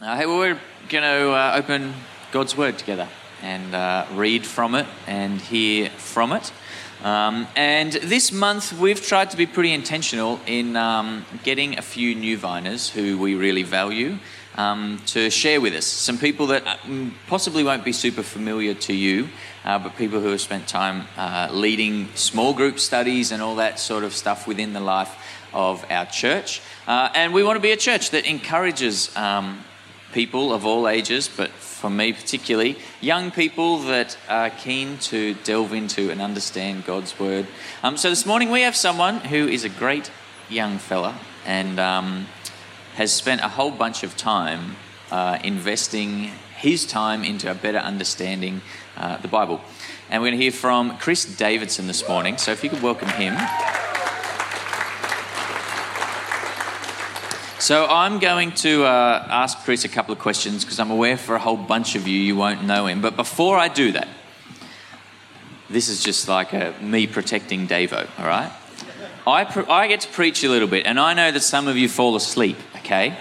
[0.00, 1.94] Uh, hey, well, we're going to uh, open
[2.32, 3.08] God's Word together
[3.42, 6.52] and uh, read from it and hear from it.
[7.04, 12.16] Um, and this month, we've tried to be pretty intentional in um, getting a few
[12.16, 14.18] new viners who we really value
[14.56, 15.86] um, to share with us.
[15.86, 16.76] Some people that uh,
[17.28, 19.28] possibly won't be super familiar to you,
[19.64, 23.78] uh, but people who have spent time uh, leading small group studies and all that
[23.78, 25.16] sort of stuff within the life
[25.52, 26.62] of our church.
[26.88, 29.64] And we want to be a church that encourages um,
[30.14, 35.72] people of all ages, but for me particularly, young people that are keen to delve
[35.72, 37.48] into and understand God's Word.
[37.82, 40.12] Um, so this morning we have someone who is a great
[40.48, 42.28] young fella and um,
[42.94, 44.76] has spent a whole bunch of time
[45.10, 48.62] uh, investing his time into a better understanding
[48.96, 49.60] uh, the Bible.
[50.08, 52.38] And we're going to hear from Chris Davidson this morning.
[52.38, 53.34] So if you could welcome him.
[57.64, 61.34] So I'm going to uh, ask Chris a couple of questions because I'm aware for
[61.34, 63.00] a whole bunch of you you won't know him.
[63.00, 64.06] But before I do that,
[65.70, 68.52] this is just like a, me protecting Davo, all right?
[69.26, 71.78] I, pre- I get to preach a little bit, and I know that some of
[71.78, 73.16] you fall asleep, okay?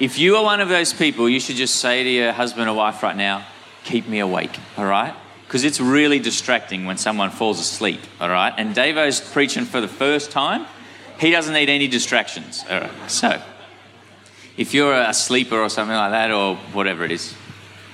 [0.00, 2.74] If you are one of those people, you should just say to your husband or
[2.74, 3.46] wife right now,
[3.84, 5.14] keep me awake, all right?
[5.46, 8.52] Because it's really distracting when someone falls asleep, all right?
[8.56, 10.66] And Davo's preaching for the first time
[11.18, 12.64] he doesn't need any distractions.
[12.70, 13.10] All right.
[13.10, 13.40] So,
[14.56, 17.34] if you're a sleeper or something like that, or whatever it is,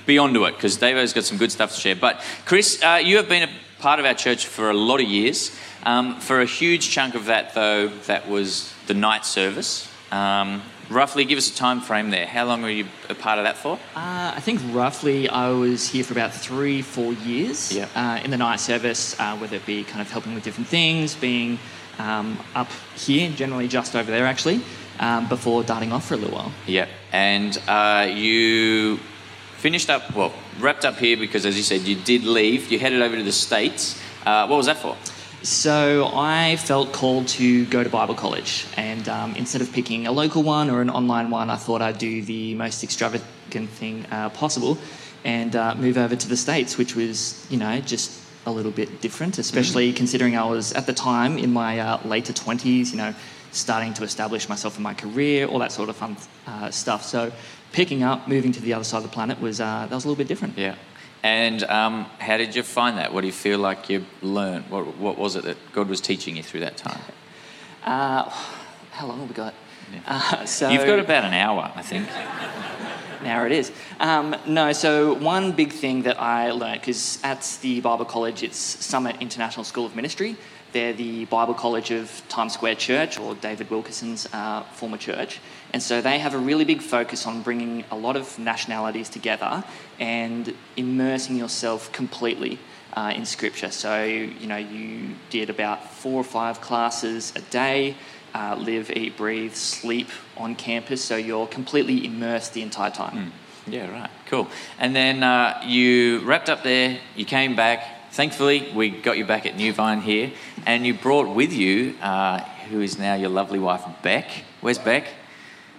[0.05, 1.95] be onto it because Davo's got some good stuff to share.
[1.95, 5.07] But, Chris, uh, you have been a part of our church for a lot of
[5.07, 5.55] years.
[5.83, 9.87] Um, for a huge chunk of that, though, that was the night service.
[10.11, 12.25] Um, roughly, give us a time frame there.
[12.25, 13.73] How long were you a part of that for?
[13.95, 17.87] Uh, I think roughly I was here for about three, four years Yeah.
[17.95, 21.13] uh, in the night service, uh, whether it be kind of helping with different things,
[21.15, 21.59] being
[21.99, 24.61] um, up here, generally just over there actually,
[24.99, 26.51] um, before darting off for a little while.
[26.67, 28.97] Yeah, and uh, you
[29.57, 32.71] finished up, well, wrapped up here because, as you said, you did leave.
[32.71, 33.99] You headed over to the States.
[34.25, 34.95] Uh, what was that for?
[35.43, 40.11] So I felt called to go to Bible college, and um, instead of picking a
[40.11, 44.29] local one or an online one, I thought I'd do the most extravagant thing uh,
[44.29, 44.79] possible
[45.23, 48.11] and uh, move over to the States, which was, you know, just
[48.45, 52.33] a little bit different, especially considering I was at the time in my uh, later
[52.33, 53.13] 20s, you know,
[53.51, 57.03] starting to establish myself in my career, all that sort of fun uh, stuff.
[57.03, 57.31] So
[57.71, 60.07] picking up, moving to the other side of the planet was uh, that was a
[60.07, 60.57] little bit different.
[60.57, 60.75] Yeah.
[61.23, 63.11] And um, how did you find that?
[63.11, 64.69] What do you feel like you learned?
[64.69, 67.01] What, what was it that God was teaching you through that time?
[67.83, 68.29] Uh,
[68.91, 69.53] how long have we got?
[70.05, 72.07] Uh, so You've got about an hour, I think.
[73.25, 73.71] Now it is.
[73.99, 78.57] Um, no, so one big thing that I learned, because at the Bible College, it's
[78.57, 80.37] Summit International School of Ministry.
[80.73, 85.39] They're the Bible College of Times Square Church, or David Wilkerson's uh, former church.
[85.73, 89.63] And so they have a really big focus on bringing a lot of nationalities together
[89.99, 92.59] and immersing yourself completely
[92.93, 93.71] uh, in Scripture.
[93.71, 97.95] So, you know, you did about four or five classes a day
[98.35, 103.31] uh, live, eat, breathe, sleep on campus, so you're completely immersed the entire time.
[103.65, 104.09] Yeah, right.
[104.27, 104.47] Cool.
[104.77, 108.11] And then uh, you wrapped up there, you came back.
[108.11, 110.31] Thankfully, we got you back at New Vine here,
[110.65, 114.29] and you brought with you, uh, who is now your lovely wife, Beck.
[114.61, 115.07] Where's Beck?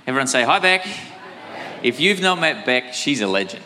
[0.07, 0.87] Everyone say hi, Beck.
[1.83, 3.65] If you've not met Beck, she's a legend.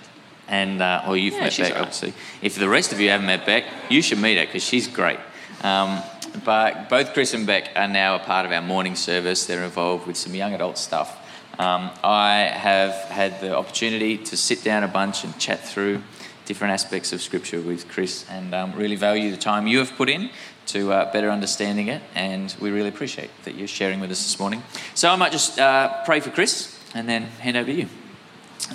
[0.48, 1.80] And, uh, or you've Yeah, met Beck, right.
[1.80, 2.12] obviously.
[2.42, 5.20] If the rest of you haven't met Beck, you should meet her because she's great.
[5.62, 6.02] Um,
[6.44, 9.46] but both Chris and Beck are now a part of our morning service.
[9.46, 11.16] They're involved with some young adult stuff.
[11.58, 16.02] Um, I have had the opportunity to sit down a bunch and chat through
[16.46, 20.08] different aspects of Scripture with Chris, and um, really value the time you have put
[20.08, 20.30] in
[20.66, 22.02] to uh, better understanding it.
[22.14, 24.62] And we really appreciate that you're sharing with us this morning.
[24.94, 27.88] So I might just uh, pray for Chris and then hand over to you.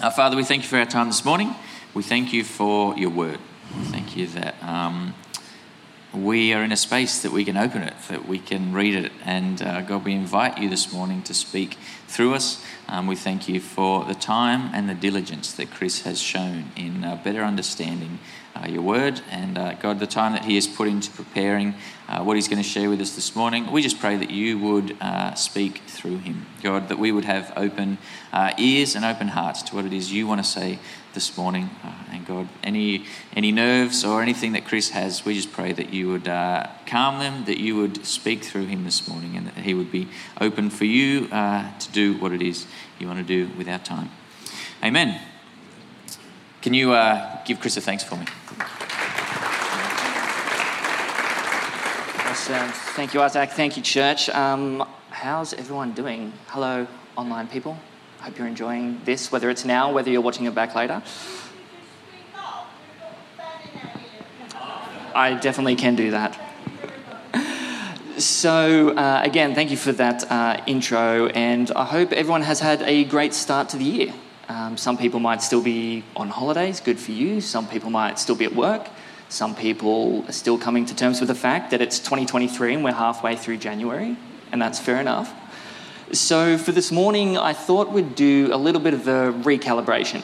[0.02, 1.54] Uh, Father, we thank you for our time this morning.
[1.94, 3.40] We thank you for your word.
[3.86, 5.14] Thank you that um,
[6.16, 9.12] we are in a space that we can open it, that we can read it.
[9.24, 11.78] And uh, God, we invite you this morning to speak
[12.08, 12.64] through us.
[12.88, 17.04] Um, we thank you for the time and the diligence that Chris has shown in
[17.04, 18.20] uh, better understanding
[18.56, 19.22] uh, your word.
[19.30, 21.74] And uh, God, the time that he has put into preparing
[22.08, 24.58] uh, what he's going to share with us this morning, we just pray that you
[24.60, 26.46] would uh, speak through him.
[26.64, 27.98] God, that we would have open
[28.32, 30.80] uh, ears and open hearts to what it is you want to say
[31.14, 31.70] this morning.
[31.84, 35.94] Uh, and God, any any nerves or anything that Chris has, we just pray that
[35.94, 39.74] you would calm them, that you would speak through him this morning, and that he
[39.74, 40.08] would be
[40.40, 42.66] open for you to do what it is
[43.00, 44.10] you want to do with our time.
[44.84, 45.20] Amen.
[46.66, 48.26] Can you uh, give Chris a thanks for me?
[52.26, 52.70] Awesome.
[52.96, 53.52] Thank you, Isaac.
[53.52, 54.30] Thank you, church.
[54.30, 56.34] Um, how's everyone doing?
[56.48, 57.78] Hello, online people.
[58.20, 61.04] hope you're enjoying this, whether it's now, whether you're watching it back later.
[65.14, 66.36] I definitely can do that.
[68.18, 72.82] So, uh, again, thank you for that uh, intro, and I hope everyone has had
[72.82, 74.14] a great start to the year.
[74.48, 77.42] Um, some people might still be on holidays, good for you.
[77.42, 78.88] Some people might still be at work.
[79.28, 82.92] Some people are still coming to terms with the fact that it's 2023 and we're
[82.92, 84.16] halfway through January,
[84.52, 85.34] and that's fair enough.
[86.12, 90.24] So, for this morning, I thought we'd do a little bit of a recalibration.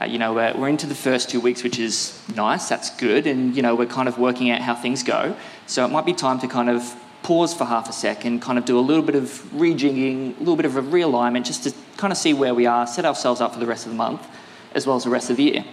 [0.00, 3.28] Uh, you know, we're, we're into the first two weeks, which is nice, that's good,
[3.28, 5.36] and you know, we're kind of working out how things go.
[5.66, 6.82] So, it might be time to kind of
[7.22, 10.56] pause for half a second, kind of do a little bit of rejigging, a little
[10.56, 13.52] bit of a realignment, just to kind of see where we are, set ourselves up
[13.52, 14.26] for the rest of the month,
[14.74, 15.64] as well as the rest of the year.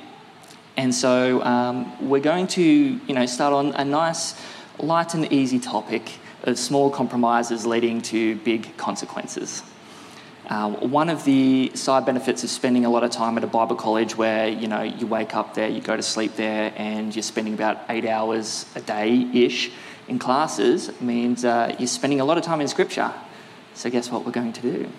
[0.77, 4.39] And so um, we're going to, you know, start on a nice,
[4.77, 6.13] light and easy topic
[6.43, 9.61] of small compromises leading to big consequences.
[10.47, 13.75] Uh, one of the side benefits of spending a lot of time at a Bible
[13.75, 17.21] college where you know you wake up there, you go to sleep there, and you're
[17.21, 19.71] spending about eight hours a day ish
[20.09, 23.13] in classes means uh, you're spending a lot of time in Scripture.
[23.75, 24.89] So guess what we're going to do?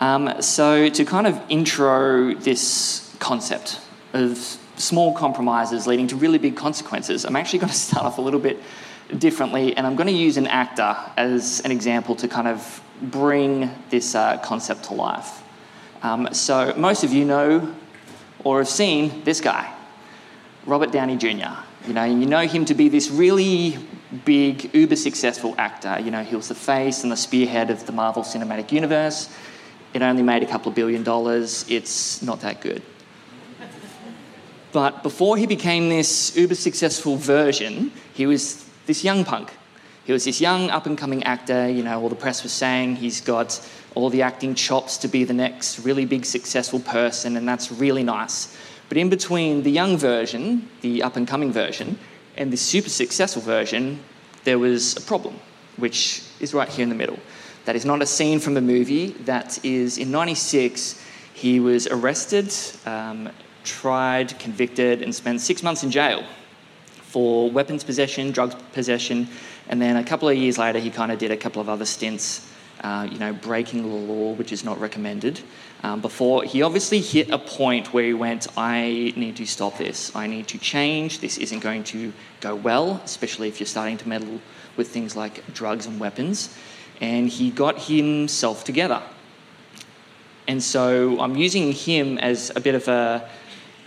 [0.00, 3.80] Um, so to kind of intro this concept
[4.12, 4.38] of
[4.76, 8.40] small compromises leading to really big consequences, I'm actually going to start off a little
[8.40, 8.62] bit
[9.16, 13.70] differently, and I'm going to use an actor as an example to kind of bring
[13.90, 15.42] this uh, concept to life.
[16.02, 17.74] Um, so, most of you know
[18.44, 19.74] or have seen this guy,
[20.66, 21.64] Robert Downey Jr.
[21.88, 23.78] You know, you know him to be this really
[24.26, 25.98] big, uber successful actor.
[25.98, 29.34] You know, he was the face and the spearhead of the Marvel Cinematic Universe.
[29.94, 31.64] It only made a couple of billion dollars.
[31.66, 32.82] It's not that good.
[34.70, 39.50] But before he became this uber successful version, he was this young punk.
[40.04, 42.96] He was this young up and coming actor, you know, all the press was saying
[42.96, 47.48] he's got all the acting chops to be the next really big successful person, and
[47.48, 48.54] that's really nice.
[48.88, 51.98] But in between the young version, the up and coming version,
[52.36, 54.00] and the super successful version,
[54.44, 55.38] there was a problem,
[55.76, 57.18] which is right here in the middle.
[57.64, 61.04] That is not a scene from a movie, that is in 96,
[61.34, 62.52] he was arrested,
[62.86, 63.28] um,
[63.62, 66.24] tried, convicted, and spent six months in jail
[67.02, 69.28] for weapons possession, drugs possession,
[69.68, 71.84] and then a couple of years later, he kind of did a couple of other
[71.84, 72.47] stints,
[72.80, 75.40] uh, you know, breaking the law, which is not recommended.
[75.82, 80.14] Um, before he obviously hit a point where he went, I need to stop this.
[80.14, 81.20] I need to change.
[81.20, 84.40] This isn't going to go well, especially if you're starting to meddle
[84.76, 86.56] with things like drugs and weapons.
[87.00, 89.02] And he got himself together.
[90.48, 93.28] And so I'm using him as a bit of a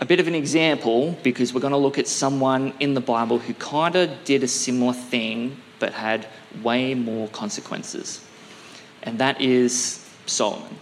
[0.00, 3.38] a bit of an example because we're going to look at someone in the Bible
[3.38, 6.26] who kind of did a similar thing but had
[6.60, 8.20] way more consequences.
[9.02, 10.76] And that is Solomon.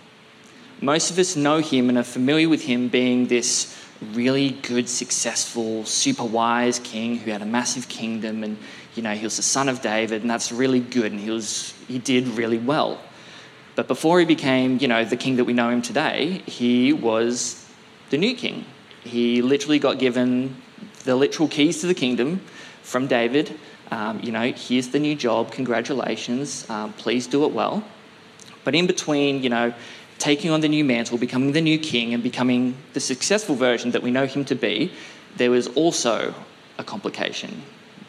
[0.81, 3.77] Most of us know him and are familiar with him being this
[4.13, 8.57] really good, successful, super wise king who had a massive kingdom and
[8.95, 11.75] you know he was the son of David and that's really good and he was
[11.87, 13.01] he did really well.
[13.77, 17.67] But before he became, you know, the king that we know him today, he was
[18.09, 18.65] the new king
[19.05, 20.57] he literally got given
[21.05, 22.41] the literal keys to the kingdom
[22.83, 23.59] from David.
[23.91, 27.85] Um, you know, here's the new job, congratulations, um, please do it well.
[28.65, 29.73] But in between, you know,
[30.19, 34.03] taking on the new mantle, becoming the new king, and becoming the successful version that
[34.03, 34.93] we know him to be,
[35.37, 36.35] there was also
[36.79, 37.63] a complication.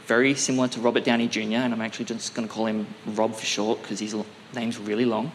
[0.08, 3.36] Very similar to Robert Downey Jr., and I'm actually just going to call him Rob
[3.36, 4.16] for short because his
[4.54, 5.32] name's really long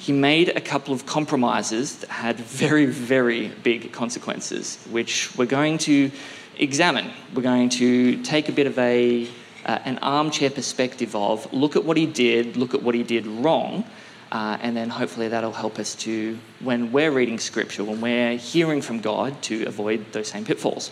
[0.00, 5.76] he made a couple of compromises that had very, very big consequences, which we're going
[5.76, 6.10] to
[6.58, 7.10] examine.
[7.34, 9.28] We're going to take a bit of a,
[9.70, 13.24] uh, an armchair perspective of look at what he did, look at what he did
[13.24, 13.84] wrong,
[14.32, 18.82] uh, and then hopefully that'll help us to, when we're reading scripture, when we're hearing
[18.82, 20.90] from God, to avoid those same pitfalls.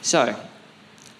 [0.00, 0.36] So,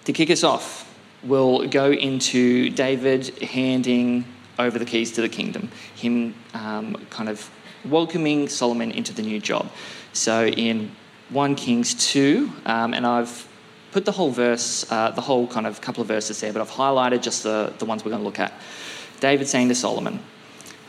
[0.05, 0.89] to kick us off,
[1.21, 4.23] we'll go into David handing
[4.57, 7.49] over the keys to the kingdom, him um, kind of
[7.83, 9.69] welcoming Solomon into the new job.
[10.13, 10.95] So in
[11.29, 13.47] 1 Kings 2, um, and I've
[13.93, 16.71] put the whole verse, uh, the whole kind of couple of verses there, but I've
[16.71, 18.53] highlighted just the, the ones we're going to look at.
[19.19, 20.19] David saying to Solomon,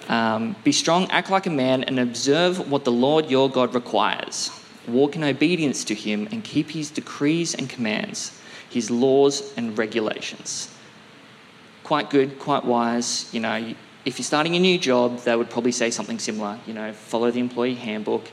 [0.09, 4.51] um, Be strong, act like a man, and observe what the Lord your God requires.
[4.89, 10.75] Walk in obedience to him and keep his decrees and commands, his laws and regulations
[11.85, 13.33] quite good, quite wise.
[13.33, 16.59] You know, if you're starting a new job, they would probably say something similar.
[16.67, 18.29] You know, follow the employee handbook,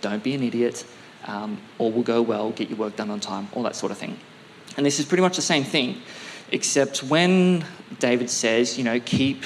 [0.00, 0.86] don't be an idiot,
[1.24, 3.98] um, all will go well, get your work done on time, all that sort of
[3.98, 4.18] thing.
[4.76, 6.00] And this is pretty much the same thing,
[6.50, 7.64] except when
[7.98, 9.44] David says, you know, keep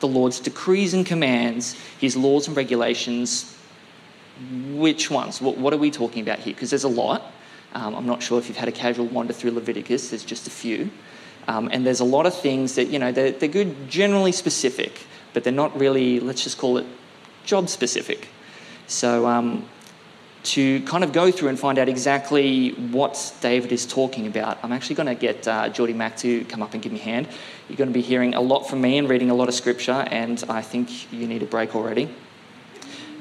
[0.00, 3.56] the Lord's decrees and commands, his laws and regulations,
[4.72, 5.40] which ones?
[5.40, 6.54] What, what are we talking about here?
[6.54, 7.32] Because there's a lot.
[7.74, 10.50] Um, I'm not sure if you've had a casual wander through Leviticus, there's just a
[10.50, 10.90] few.
[11.48, 15.00] Um, and there's a lot of things that, you know, they're, they're good, generally specific,
[15.32, 16.86] but they're not really, let's just call it
[17.44, 18.28] job specific.
[18.88, 19.68] So, um,
[20.46, 24.70] to kind of go through and find out exactly what David is talking about, I'm
[24.70, 27.28] actually going to get uh, Geordie Mack to come up and give me a hand.
[27.68, 30.06] You're going to be hearing a lot from me and reading a lot of scripture,
[30.10, 32.08] and I think you need a break already.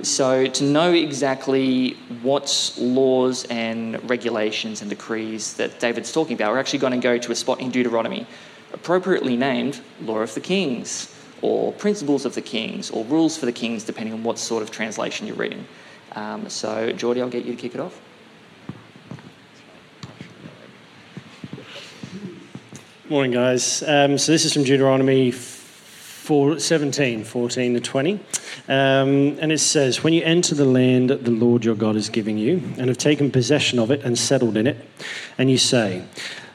[0.03, 6.59] So, to know exactly what laws and regulations and decrees that David's talking about, we're
[6.59, 8.27] actually going to go to a spot in Deuteronomy,
[8.71, 13.51] appropriately named Law of the Kings, or Principles of the Kings, or Rules for the
[13.51, 15.65] Kings, depending on what sort of translation you're reading.
[16.15, 17.99] Um, so, Geordie, I'll get you to kick it off.
[23.09, 23.83] Morning, guys.
[23.83, 28.13] Um, so, this is from Deuteronomy 4, 17, 14 to 20.
[28.13, 28.19] Um,
[29.39, 32.37] and it says, When you enter the land that the Lord your God is giving
[32.37, 34.77] you, and have taken possession of it and settled in it,
[35.37, 36.05] and you say,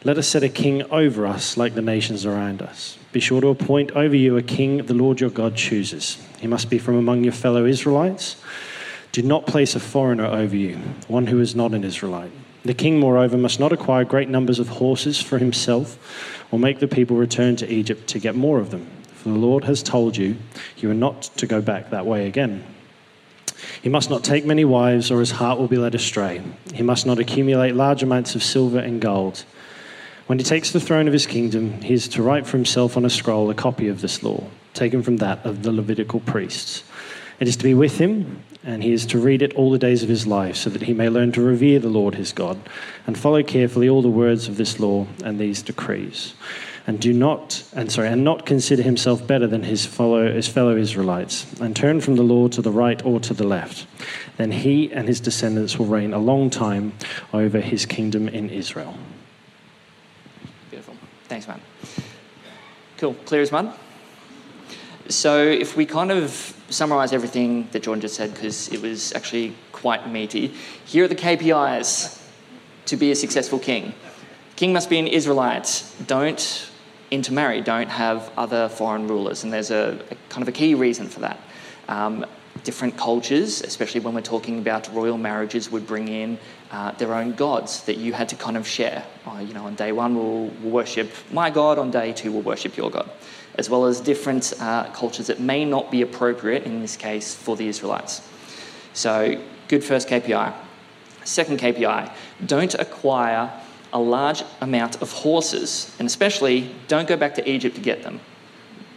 [0.05, 2.97] Let us set a king over us like the nations around us.
[3.13, 6.17] Be sure to appoint over you a king the Lord your God chooses.
[6.39, 8.37] He must be from among your fellow Israelites
[9.13, 10.77] do not place a foreigner over you,
[11.09, 12.33] one who is not an Israelite.
[12.65, 16.89] The king, moreover, must not acquire great numbers of horses for himself or make the
[16.89, 18.87] people return to Egypt to get more of them.
[19.15, 20.37] For the Lord has told you,
[20.77, 22.65] you are not to go back that way again.
[23.83, 26.43] He must not take many wives, or his heart will be led astray.
[26.73, 29.45] He must not accumulate large amounts of silver and gold.
[30.27, 33.05] When he takes the throne of his kingdom, he is to write for himself on
[33.05, 36.85] a scroll a copy of this law, taken from that of the Levitical priests.
[37.41, 40.03] It is to be with him and he is to read it all the days
[40.03, 42.59] of his life, so that he may learn to revere the Lord his God,
[43.07, 46.35] and follow carefully all the words of this law and these decrees.
[46.87, 50.77] And do not, and sorry, and not consider himself better than his fellow, his fellow
[50.77, 53.87] Israelites, and turn from the law to the right or to the left.
[54.37, 56.95] Then he and his descendants will reign a long time
[57.33, 58.95] over his kingdom in Israel.
[60.71, 60.97] Beautiful.
[61.29, 61.61] Thanks, man.
[62.97, 63.15] Cool.
[63.25, 63.73] Clear as mud?
[65.11, 69.57] So, if we kind of summarize everything that Jordan just said, because it was actually
[69.73, 72.23] quite meaty, here are the KPIs
[72.87, 73.93] to be a successful king.
[74.55, 75.85] King must be an Israelite.
[76.07, 76.71] Don't
[77.11, 79.43] intermarry, don't have other foreign rulers.
[79.43, 81.41] And there's a, a kind of a key reason for that.
[81.89, 82.25] Um,
[82.63, 86.39] different cultures, especially when we're talking about royal marriages, would bring in
[86.71, 89.05] uh, their own gods that you had to kind of share.
[89.27, 92.43] Uh, you know, on day one, we'll, we'll worship my God, on day two, we'll
[92.43, 93.11] worship your God
[93.57, 97.57] as well as different uh, cultures that may not be appropriate, in this case, for
[97.57, 98.27] the Israelites.
[98.93, 100.55] So, good first KPI.
[101.25, 102.13] Second KPI
[102.47, 103.53] don't acquire
[103.93, 108.21] a large amount of horses, and especially don't go back to Egypt to get them.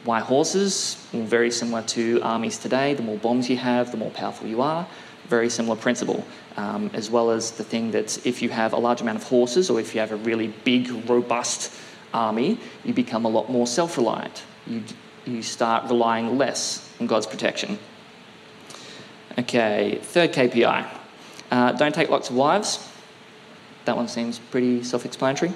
[0.04, 1.06] Why horses?
[1.14, 2.94] Well, very similar to armies today.
[2.94, 4.86] The more bombs you have, the more powerful you are.
[5.28, 6.26] Very similar principle.
[6.58, 9.70] Um, as well as the thing that if you have a large amount of horses
[9.70, 11.74] or if you have a really big, robust
[12.14, 14.44] army, you become a lot more self reliant.
[14.68, 14.84] You,
[15.26, 17.80] you start relying less on God's protection.
[19.38, 20.88] Okay, third KPI
[21.54, 22.80] uh, don't take lots of wives.
[23.86, 25.54] That one seems pretty self explanatory.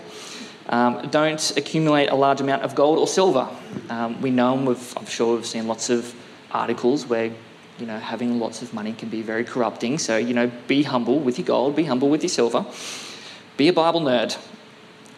[0.69, 3.49] Um, don't accumulate a large amount of gold or silver.
[3.89, 6.13] Um, we know, and I'm sure we've seen lots of
[6.51, 7.31] articles where
[7.79, 9.97] you know having lots of money can be very corrupting.
[9.97, 12.63] So you know, be humble with your gold, be humble with your silver.
[13.55, 14.37] Be a Bible nerd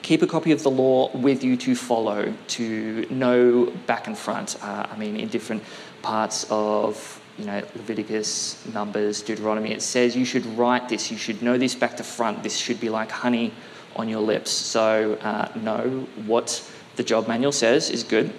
[0.01, 4.57] keep a copy of the law with you to follow, to know back and front.
[4.61, 5.63] Uh, I mean, in different
[6.01, 11.11] parts of you know Leviticus, Numbers, Deuteronomy, it says you should write this.
[11.11, 12.43] You should know this back to front.
[12.43, 13.53] This should be like honey
[13.95, 14.51] on your lips.
[14.51, 18.33] So uh, know what the job manual says is good,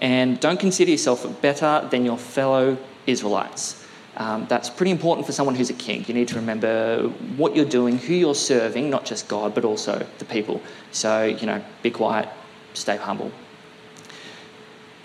[0.00, 3.81] and don't consider yourself better than your fellow Israelites.
[4.16, 6.04] Um, that's pretty important for someone who's a king.
[6.06, 10.06] You need to remember what you're doing, who you're serving, not just God, but also
[10.18, 10.60] the people.
[10.90, 12.28] So, you know, be quiet,
[12.74, 13.32] stay humble.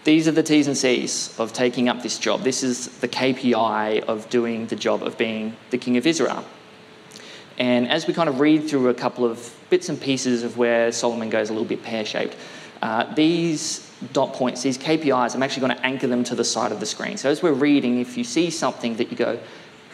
[0.03, 2.43] These are the T's and C's of taking up this job.
[2.43, 6.45] This is the KPI of doing the job of being the king of Israel.
[7.57, 10.91] And as we kind of read through a couple of bits and pieces of where
[10.91, 12.35] Solomon goes a little bit pear shaped,
[12.81, 16.71] uh, these dot points, these KPIs, I'm actually going to anchor them to the side
[16.71, 17.17] of the screen.
[17.17, 19.39] So as we're reading, if you see something that you go,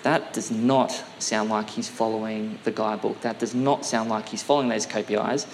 [0.03, 4.43] that does not sound like he's following the guidebook, that does not sound like he's
[4.43, 5.45] following those KPIs,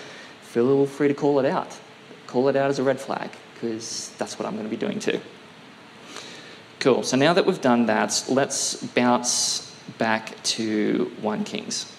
[0.41, 1.77] feel free to call it out.
[2.25, 4.99] Call it out as a red flag, because that's what I'm going to be doing
[4.99, 5.21] too.
[6.79, 11.93] Cool, so now that we've done that, let's bounce back to 1 Kings.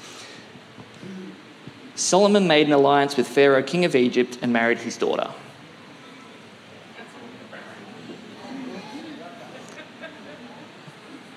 [2.00, 5.30] Solomon made an alliance with Pharaoh, king of Egypt, and married his daughter.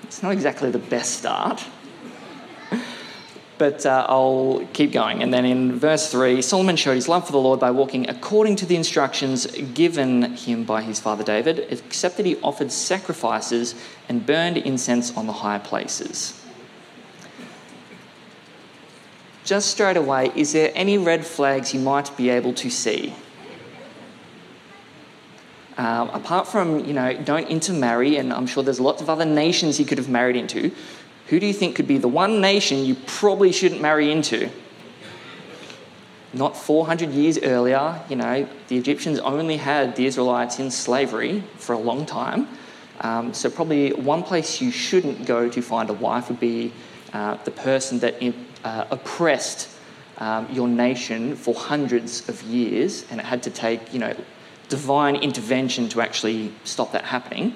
[0.04, 1.62] It's not exactly the best start.
[3.58, 5.22] But uh, I'll keep going.
[5.22, 8.56] And then in verse 3, Solomon showed his love for the Lord by walking according
[8.56, 13.74] to the instructions given him by his father David, except that he offered sacrifices
[14.08, 16.43] and burned incense on the high places.
[19.44, 23.14] Just straight away, is there any red flags you might be able to see?
[25.76, 29.76] Um, apart from, you know, don't intermarry, and I'm sure there's lots of other nations
[29.76, 30.70] he could have married into,
[31.26, 34.48] who do you think could be the one nation you probably shouldn't marry into?
[36.32, 41.74] Not 400 years earlier, you know, the Egyptians only had the Israelites in slavery for
[41.74, 42.48] a long time.
[43.00, 46.72] Um, so, probably one place you shouldn't go to find a wife would be
[47.12, 48.22] uh, the person that
[48.64, 49.70] uh, oppressed
[50.18, 54.16] um, your nation for hundreds of years, and it had to take, you know,
[54.68, 57.54] divine intervention to actually stop that happening.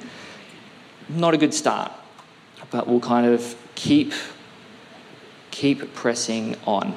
[1.08, 1.90] Not a good start
[2.70, 4.12] but we'll kind of keep
[5.50, 6.96] keep pressing on.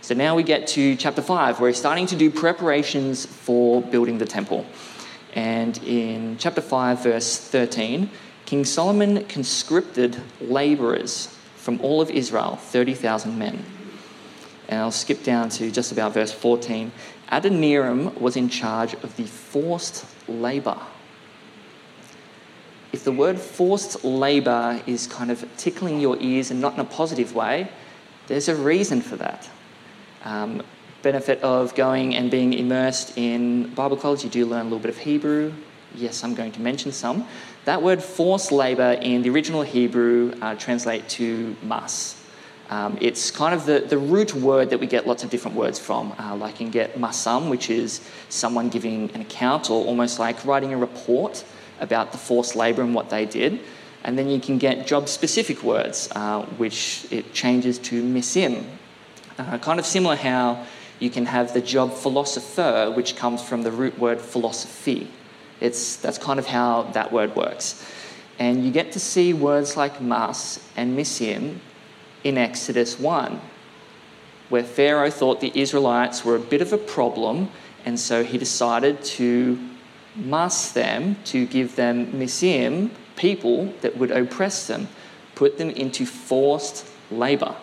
[0.00, 4.18] So now we get to chapter 5, where he's starting to do preparations for building
[4.18, 4.66] the temple.
[5.34, 8.10] And in chapter 5, verse 13,
[8.46, 13.64] King Solomon conscripted laborers from all of Israel, 30,000 men.
[14.68, 16.92] And I'll skip down to just about verse 14.
[17.30, 20.78] Adoniram was in charge of the forced labor
[22.92, 26.84] if the word forced labour is kind of tickling your ears and not in a
[26.84, 27.70] positive way,
[28.26, 29.48] there's a reason for that.
[30.24, 30.62] Um,
[31.02, 34.90] benefit of going and being immersed in Bible college, you do learn a little bit
[34.90, 35.52] of Hebrew.
[35.94, 37.26] Yes, I'm going to mention some.
[37.70, 42.20] That word forced labour in the original Hebrew uh, translate to mas.
[42.68, 45.78] Um, it's kind of the, the root word that we get lots of different words
[45.78, 46.12] from.
[46.18, 50.44] Uh, like you can get masam, which is someone giving an account or almost like
[50.44, 51.44] writing a report
[51.78, 53.60] about the forced labour and what they did.
[54.02, 58.64] And then you can get job specific words, uh, which it changes to misim.
[59.38, 60.66] Uh, kind of similar how
[60.98, 65.08] you can have the job philosopher, which comes from the root word philosophy.
[65.60, 67.84] It's, that's kind of how that word works.
[68.38, 71.58] And you get to see words like mas and misim
[72.24, 73.40] in Exodus 1,
[74.48, 77.50] where Pharaoh thought the Israelites were a bit of a problem,
[77.84, 79.58] and so he decided to
[80.16, 84.88] mask them to give them misim, people that would oppress them,
[85.34, 87.54] put them into forced labour.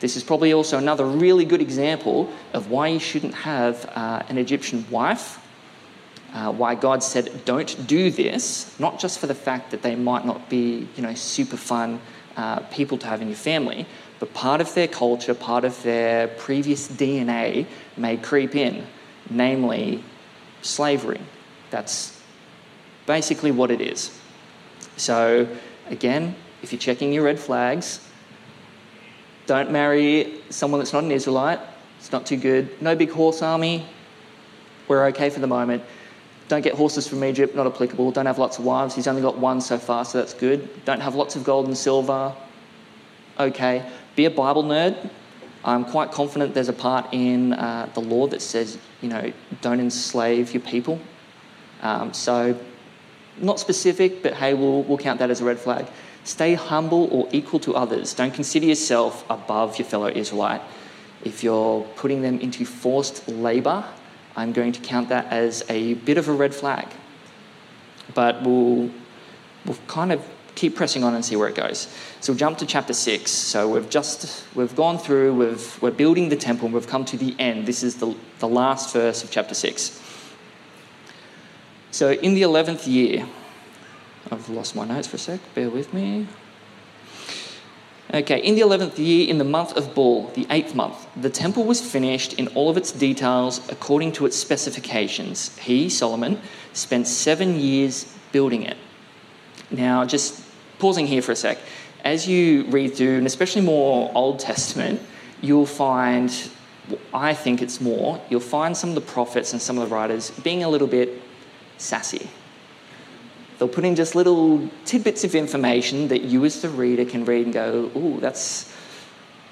[0.00, 4.38] This is probably also another really good example of why you shouldn't have uh, an
[4.38, 5.38] Egyptian wife,
[6.34, 10.26] uh, why God said, don't do this, not just for the fact that they might
[10.26, 12.00] not be, you know, super fun
[12.36, 13.86] uh, people to have in your family,
[14.18, 17.66] but part of their culture, part of their previous DNA
[17.96, 18.84] may creep in,
[19.30, 20.02] namely
[20.60, 21.20] slavery.
[21.70, 22.20] That's
[23.06, 24.18] basically what it is.
[24.96, 25.46] So,
[25.88, 28.00] again, if you're checking your red flags,
[29.46, 31.60] don't marry someone that's not an Israelite.
[32.00, 32.82] It's not too good.
[32.82, 33.86] No big horse army.
[34.88, 35.82] We're okay for the moment.
[36.48, 38.10] Don't get horses from Egypt, not applicable.
[38.10, 38.94] Don't have lots of wives.
[38.94, 40.84] He's only got one so far, so that's good.
[40.84, 42.34] Don't have lots of gold and silver.
[43.40, 43.84] Okay.
[44.14, 45.10] Be a Bible nerd.
[45.64, 49.80] I'm quite confident there's a part in uh, the law that says, you know, don't
[49.80, 51.00] enslave your people.
[51.80, 52.58] Um, so,
[53.38, 55.86] not specific, but hey, we'll, we'll count that as a red flag.
[56.24, 58.12] Stay humble or equal to others.
[58.14, 60.60] Don't consider yourself above your fellow Israelite.
[61.24, 63.84] If you're putting them into forced labour,
[64.36, 66.88] I'm going to count that as a bit of a red flag.
[68.14, 68.90] But we'll,
[69.64, 71.88] we'll kind of keep pressing on and see where it goes.
[72.20, 73.30] So we'll jump to chapter 6.
[73.30, 77.16] So we've just, we've gone through, we've, we're building the temple, and we've come to
[77.16, 77.66] the end.
[77.66, 80.00] This is the, the last verse of chapter 6.
[81.90, 83.26] So in the 11th year,
[84.30, 86.26] I've lost my notes for a sec, bear with me.
[88.12, 91.64] Okay, in the 11th year, in the month of Bul, the eighth month, the temple
[91.64, 95.56] was finished in all of its details according to its specifications.
[95.58, 96.38] He, Solomon,
[96.74, 98.76] spent seven years building it.
[99.70, 100.44] Now, just
[100.78, 101.58] pausing here for a sec,
[102.04, 105.00] as you read through, and especially more Old Testament,
[105.40, 106.30] you'll find,
[107.12, 110.30] I think it's more, you'll find some of the prophets and some of the writers
[110.30, 111.22] being a little bit
[111.78, 112.28] sassy.
[113.58, 117.46] They'll put in just little tidbits of information that you, as the reader, can read
[117.46, 118.72] and go, ooh, that's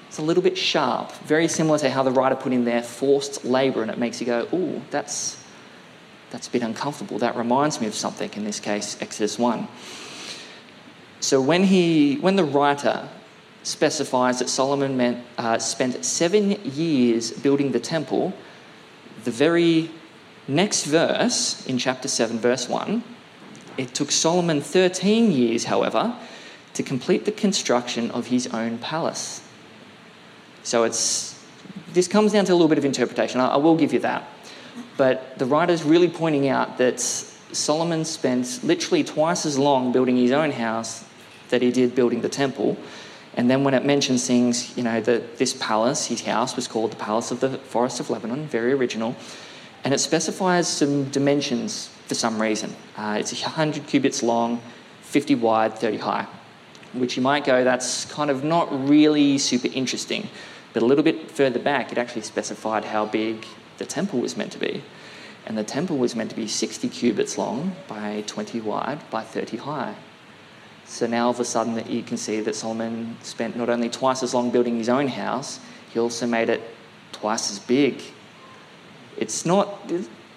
[0.07, 1.11] it's a little bit sharp.
[1.23, 4.27] Very similar to how the writer put in there forced labour, and it makes you
[4.27, 5.43] go, ooh, that's,
[6.29, 7.17] that's a bit uncomfortable.
[7.17, 9.67] That reminds me of something, in this case, Exodus 1.
[11.19, 13.09] So when, he, when the writer
[13.63, 18.33] specifies that Solomon meant, uh, spent seven years building the temple,
[19.23, 19.89] the very
[20.47, 23.01] Next verse, in chapter 7, verse 1,
[23.77, 26.15] it took Solomon 13 years, however,
[26.73, 29.41] to complete the construction of his own palace.
[30.63, 31.33] So it's
[31.93, 33.39] this comes down to a little bit of interpretation.
[33.39, 34.27] I, I will give you that.
[34.97, 40.31] But the writer's really pointing out that Solomon spent literally twice as long building his
[40.31, 41.05] own house
[41.49, 42.77] that he did building the temple.
[43.35, 46.91] And then when it mentions things, you know, that this palace, his house, was called
[46.91, 49.15] the Palace of the Forest of Lebanon, very original.
[49.83, 52.75] And it specifies some dimensions for some reason.
[52.95, 54.61] Uh, it's 100 cubits long,
[55.01, 56.27] 50 wide, 30 high,
[56.93, 60.29] which you might go, that's kind of not really super interesting.
[60.73, 63.45] But a little bit further back, it actually specified how big
[63.79, 64.83] the temple was meant to be.
[65.47, 69.57] And the temple was meant to be 60 cubits long by 20 wide by 30
[69.57, 69.95] high.
[70.85, 74.21] So now all of a sudden you can see that Solomon spent not only twice
[74.21, 75.59] as long building his own house,
[75.91, 76.61] he also made it
[77.11, 78.01] twice as big.
[79.17, 79.91] It's not,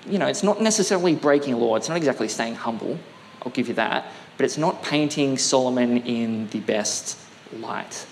[0.09, 1.77] you know, it's not necessarily breaking law.
[1.77, 2.99] It's not exactly staying humble.
[3.43, 4.07] I'll give you that.
[4.37, 7.19] But it's not painting Solomon in the best
[7.53, 8.07] light.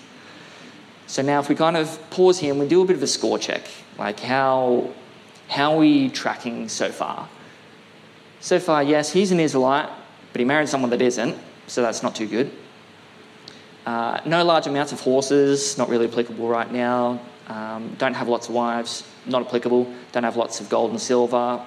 [1.07, 3.07] So now if we kind of pause here and we do a bit of a
[3.07, 3.63] score check,
[3.97, 4.89] like how,
[5.47, 7.29] how are we tracking so far?
[8.39, 9.89] So far, yes, he's an Israelite,
[10.33, 12.51] but he married someone that isn't, so that's not too good.
[13.85, 17.19] Uh, no large amounts of horses, not really applicable right now.
[17.47, 19.91] Um, don't have lots of wives, not applicable.
[20.11, 21.63] Don't have lots of gold and silver,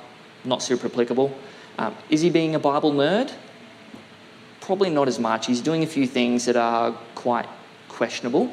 [0.48, 1.36] not super applicable.
[1.78, 3.32] Um, is he being a Bible nerd?
[4.60, 5.46] Probably not as much.
[5.46, 7.46] He's doing a few things that are quite
[7.88, 8.52] questionable.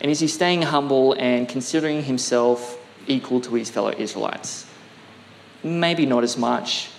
[0.00, 4.66] And is he staying humble and considering himself equal to his fellow Israelites?
[5.62, 6.90] Maybe not as much.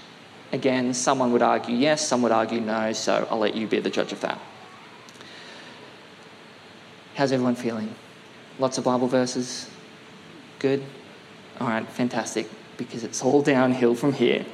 [0.52, 3.90] Again, someone would argue yes, some would argue no, so I'll let you be the
[3.90, 4.40] judge of that.
[7.16, 7.94] How's everyone feeling?
[8.60, 9.70] Lots of Bible verses?
[10.60, 10.84] Good?
[11.60, 14.46] All right, fantastic, because it's all downhill from here.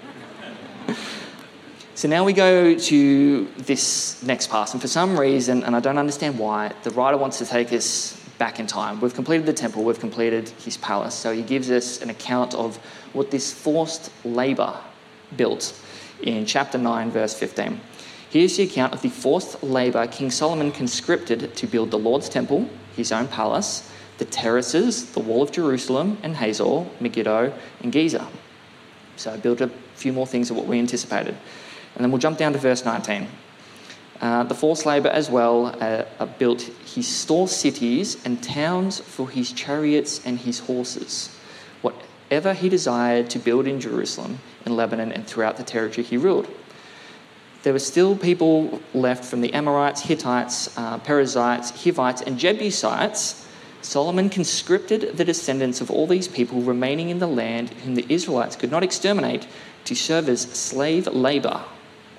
[1.96, 5.98] so now we go to this next pass, and for some reason, and I don't
[5.98, 9.00] understand why, the writer wants to take us back in time.
[9.00, 11.14] We've completed the temple, we've completed his palace.
[11.14, 12.78] So he gives us an account of
[13.14, 14.80] what this forced labour
[15.38, 15.80] built
[16.24, 17.80] in chapter 9, verse 15.
[18.32, 22.68] Here's the account of the forced labour King Solomon conscripted to build the Lord's temple,
[22.96, 23.91] his own palace,
[24.22, 28.28] the terraces, the wall of Jerusalem and Hazor, Megiddo, and Gezer.
[29.16, 31.36] So I built a few more things of what we anticipated.
[31.96, 33.28] And then we'll jump down to verse 19.
[34.22, 39.52] Uh, the forced labour as well uh, built his store cities and towns for his
[39.52, 41.36] chariots and his horses.
[41.82, 46.48] Whatever he desired to build in Jerusalem, in Lebanon, and throughout the territory he ruled.
[47.64, 53.48] There were still people left from the Amorites, Hittites, uh, Perizzites, Hivites, and Jebusites.
[53.82, 58.56] Solomon conscripted the descendants of all these people remaining in the land whom the Israelites
[58.56, 59.48] could not exterminate
[59.86, 61.64] to serve as slave labour,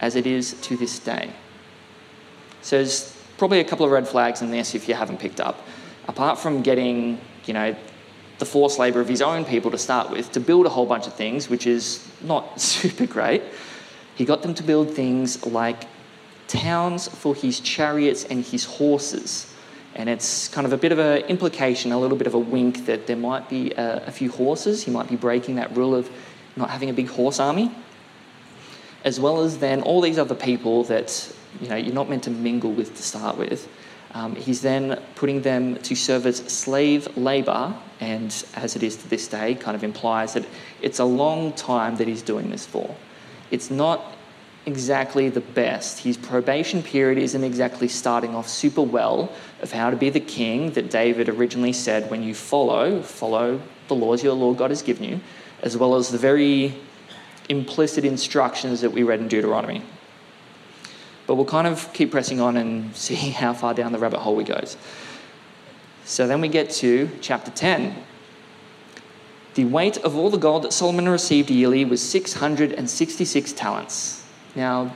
[0.01, 1.31] as it is to this day.
[2.63, 5.61] So there's probably a couple of red flags in this if you haven't picked up.
[6.09, 7.77] Apart from getting, you know,
[8.39, 11.07] the forced labour of his own people to start with to build a whole bunch
[11.07, 13.43] of things, which is not super great,
[14.17, 15.85] he got them to build things like
[16.49, 19.52] towns for his chariots and his horses.
[19.95, 22.87] And it's kind of a bit of an implication, a little bit of a wink
[22.87, 24.85] that there might be a, a few horses.
[24.85, 26.11] He might be breaking that rule of
[26.57, 27.71] not having a big horse army.
[29.05, 32.31] As well as then all these other people that you know, you're not meant to
[32.31, 33.69] mingle with to start with.
[34.15, 39.09] Um, he's then putting them to serve as slave labour, and as it is to
[39.09, 40.45] this day, kind of implies that
[40.83, 42.95] it's a long time that he's doing this for.
[43.51, 44.17] It's not
[44.67, 46.01] exactly the best.
[46.01, 50.73] His probation period isn't exactly starting off super well of how to be the king
[50.73, 55.05] that David originally said when you follow, follow the laws your Lord God has given
[55.05, 55.21] you,
[55.63, 56.75] as well as the very
[57.49, 59.83] implicit instructions that we read in Deuteronomy.
[61.27, 64.37] But we'll kind of keep pressing on and see how far down the rabbit hole
[64.37, 64.77] we goes.
[66.05, 67.97] So then we get to chapter 10.
[69.55, 74.22] The weight of all the gold that Solomon received yearly was 666 talents.
[74.55, 74.95] Now,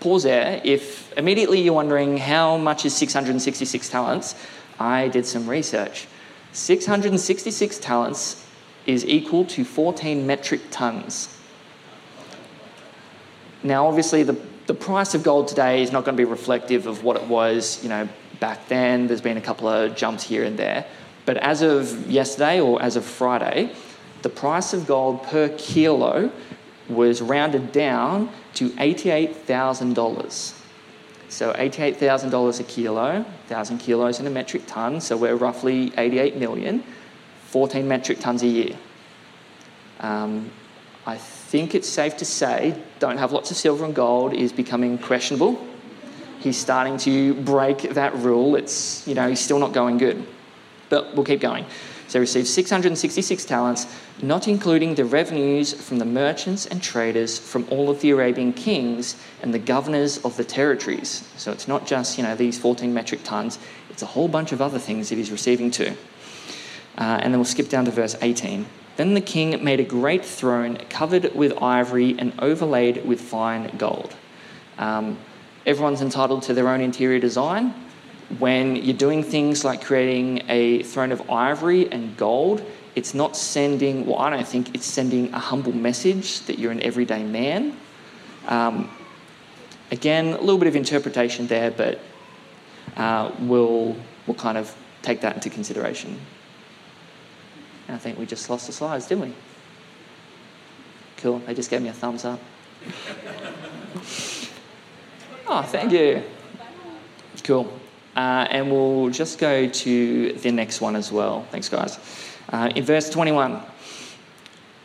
[0.00, 0.60] pause there.
[0.64, 4.34] If immediately you're wondering how much is 666 talents,
[4.78, 6.06] I did some research.
[6.52, 8.44] 666 talents
[8.86, 11.38] is equal to 14 metric tons.
[13.62, 17.04] Now, obviously, the the price of gold today is not going to be reflective of
[17.04, 18.08] what it was, you know,
[18.40, 19.06] back then.
[19.06, 20.84] There's been a couple of jumps here and there.
[21.24, 23.72] But as of yesterday or as of Friday,
[24.22, 26.32] the price of gold per kilo
[26.88, 30.54] was rounded down to $88,000.
[31.28, 36.84] So $88,000 a kilo, 1,000 kilos in a metric ton, so we're roughly 88 million,
[37.48, 38.76] 14 metric tons a year.
[40.00, 40.50] Um,
[41.06, 44.98] I think it's safe to say don't have lots of silver and gold is becoming
[44.98, 45.64] questionable.
[46.40, 48.56] he's starting to break that rule.
[48.56, 50.26] It's, you know, he's still not going good.
[50.88, 51.64] But we'll keep going.
[52.16, 53.86] He received 666 talents,
[54.22, 59.16] not including the revenues from the merchants and traders from all of the Arabian kings
[59.42, 61.28] and the governors of the territories.
[61.36, 63.58] So it's not just, you know, these 14 metric tons,
[63.90, 65.94] it's a whole bunch of other things that he's receiving too.
[66.96, 68.64] Uh, and then we'll skip down to verse 18.
[68.96, 74.16] Then the king made a great throne covered with ivory and overlaid with fine gold.
[74.78, 75.18] Um,
[75.66, 77.74] everyone's entitled to their own interior design
[78.38, 82.64] when you're doing things like creating a throne of ivory and gold,
[82.96, 86.82] it's not sending, well, I don't think it's sending a humble message that you're an
[86.82, 87.76] everyday man.
[88.48, 88.90] Um,
[89.90, 92.00] again, a little bit of interpretation there, but
[92.96, 96.18] uh, we'll, we'll kind of take that into consideration.
[97.86, 99.34] And I think we just lost the slides, didn't we?
[101.18, 102.40] Cool, they just gave me a thumbs up.
[105.46, 106.22] oh, thank you.
[107.44, 107.72] Cool.
[108.16, 111.46] Uh, and we'll just go to the next one as well.
[111.50, 111.98] Thanks, guys.
[112.48, 113.60] Uh, in verse 21,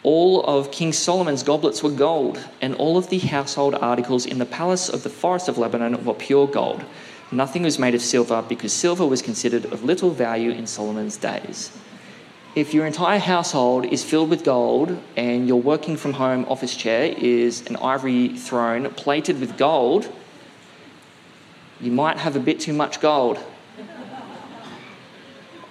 [0.04, 4.46] all of King Solomon's goblets were gold, and all of the household articles in the
[4.46, 6.84] palace of the forest of Lebanon were pure gold.
[7.32, 11.72] Nothing was made of silver because silver was considered of little value in Solomon's days.
[12.54, 17.16] If your entire household is filled with gold and your working from home office chair
[17.18, 20.12] is an ivory throne plated with gold,
[21.82, 23.40] you might have a bit too much gold.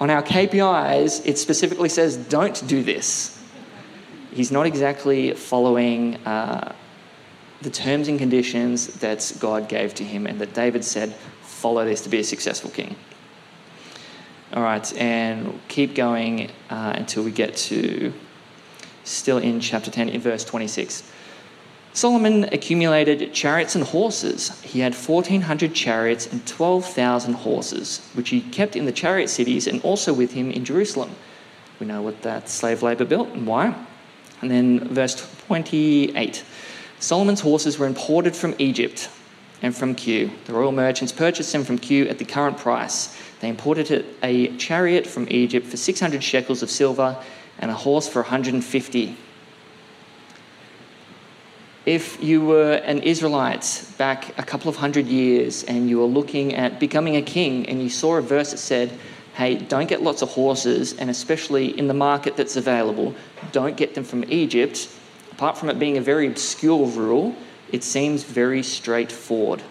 [0.01, 3.43] On our KPIs, it specifically says don't do this.
[4.33, 6.75] He's not exactly following uh,
[7.63, 12.01] the terms and conditions that God gave to him and that David said, follow this
[12.03, 12.97] to be a successful king.
[14.53, 18.13] All right, and keep going uh, until we get to
[19.05, 21.09] still in chapter 10, in verse 26.
[21.93, 24.61] Solomon accumulated chariots and horses.
[24.63, 29.83] He had 1,400 chariots and 12,000 horses, which he kept in the chariot cities and
[29.83, 31.11] also with him in Jerusalem.
[31.81, 33.75] We know what that slave labor built and why.
[34.41, 35.15] And then verse
[35.47, 36.45] 28
[37.01, 39.09] Solomon's horses were imported from Egypt
[39.63, 40.31] and from Kue.
[40.45, 43.17] The royal merchants purchased them from Kue at the current price.
[43.41, 47.17] They imported a chariot from Egypt for 600 shekels of silver
[47.59, 49.17] and a horse for 150
[51.87, 56.55] if you were an Israelite back a couple of hundred years and you were looking
[56.55, 58.91] at becoming a king and you saw a verse that said,
[59.35, 63.15] hey, don't get lots of horses, and especially in the market that's available,
[63.53, 64.89] don't get them from Egypt,
[65.33, 67.35] apart from it being a very obscure rule,
[67.73, 69.63] it seems very straightforward.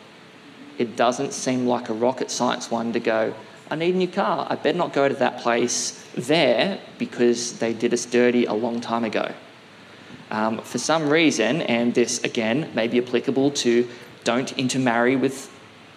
[0.80, 3.34] It doesn't seem like a rocket science one to go,
[3.69, 4.48] I need a new car.
[4.50, 8.82] I better not go to that place there because they did us dirty a long
[8.82, 9.32] time ago.
[10.32, 13.88] Um, for some reason, and this again may be applicable to
[14.24, 15.52] don't intermarry with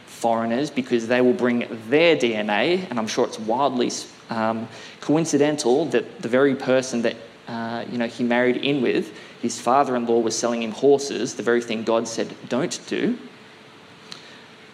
[0.06, 3.90] foreigners because they will bring their DNA, and I'm sure it's wildly
[4.30, 4.68] um,
[5.00, 7.16] coincidental that the very person that
[7.48, 11.60] uh, you know he married in with, his father-in-law was selling him horses, the very
[11.60, 13.18] thing God said don't do.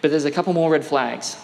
[0.01, 1.37] But there's a couple more red flags.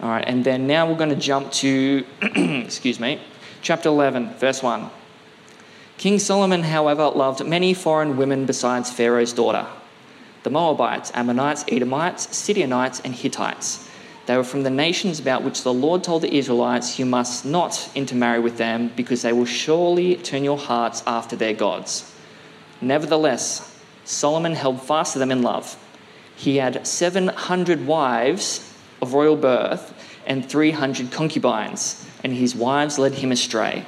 [0.00, 3.20] All right, and then now we're going to jump to, excuse me,
[3.62, 4.90] chapter 11, verse 1.
[5.98, 9.66] King Solomon, however, loved many foreign women besides Pharaoh's daughter
[10.42, 13.90] the Moabites, Ammonites, Edomites, Sidonites, and Hittites.
[14.26, 17.90] They were from the nations about which the Lord told the Israelites, You must not
[17.96, 22.14] intermarry with them, because they will surely turn your hearts after their gods.
[22.80, 25.76] Nevertheless, Solomon held fast to them in love.
[26.36, 29.94] He had 700 wives of royal birth
[30.26, 33.84] and 300 concubines, and his wives led him astray.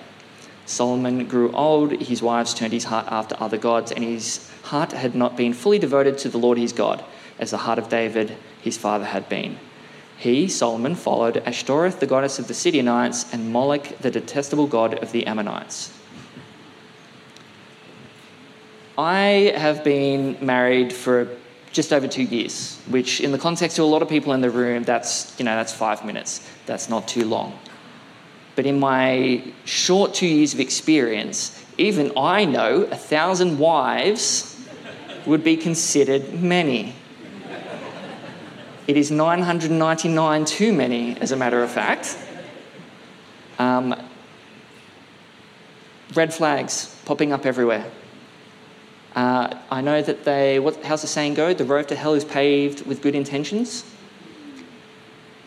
[0.69, 5.15] Solomon grew old, his wives turned his heart after other gods, and his heart had
[5.15, 7.03] not been fully devoted to the Lord his God,
[7.39, 9.59] as the heart of David his father had been.
[10.19, 15.11] He, Solomon, followed Ashtoreth, the goddess of the Sidonites, and Moloch, the detestable god of
[15.11, 15.91] the Ammonites.
[18.99, 21.29] I have been married for
[21.73, 24.51] just over two years, which, in the context of a lot of people in the
[24.51, 26.47] room, that's you know that's five minutes.
[26.67, 27.59] That's not too long.
[28.59, 34.61] But in my short two years of experience, even I know a thousand wives
[35.27, 36.93] would be considered many.
[38.89, 42.19] It is 999 too many, as a matter of fact.
[43.61, 43.95] Um,
[46.17, 47.89] red flags popping up everywhere.
[49.15, 51.55] Uh, I know that they, what, how's the saying go?
[51.55, 53.85] The road to hell is paved with good intentions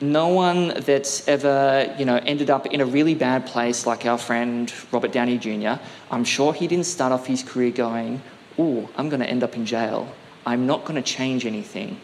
[0.01, 4.17] no one that's ever, you know, ended up in a really bad place like our
[4.17, 8.21] friend Robert Downey Jr., I'm sure he didn't start off his career going,
[8.57, 10.11] oh, I'm going to end up in jail.
[10.45, 11.99] I'm not going to change anything.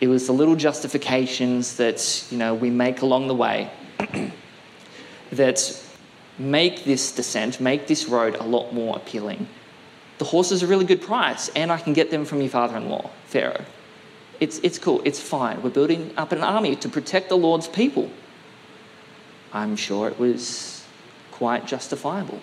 [0.00, 3.70] It was the little justifications that you know we make along the way
[5.30, 5.82] that
[6.38, 9.46] make this descent, make this road a lot more appealing.
[10.18, 13.10] The horses are a really good price, and I can get them from your father-in-law,
[13.26, 13.64] Pharaoh.
[14.42, 15.62] It's, it's cool, it's fine.
[15.62, 18.10] We're building up an army to protect the Lord's people.
[19.52, 20.84] I'm sure it was
[21.30, 22.40] quite justifiable.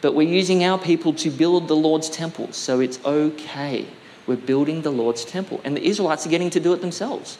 [0.00, 3.86] But we're using our people to build the Lord's temple, so it's okay.
[4.26, 7.38] We're building the Lord's temple, and the Israelites are getting to do it themselves.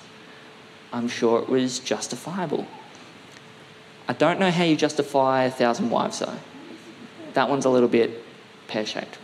[0.92, 2.68] I'm sure it was justifiable.
[4.06, 6.38] I don't know how you justify a thousand wives, though.
[7.34, 8.22] That one's a little bit
[8.68, 9.18] pear shaped.